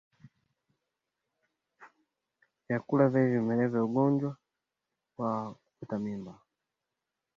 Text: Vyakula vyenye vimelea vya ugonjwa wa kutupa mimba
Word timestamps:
Vyakula 2.65 3.03
vyenye 3.11 3.29
vimelea 3.35 3.67
vya 3.67 3.83
ugonjwa 3.83 4.37
wa 5.17 5.31
kutupa 5.55 5.97
mimba 5.99 6.41